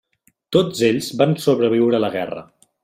[0.55, 2.49] Tots ells van sobreviure a la guerra.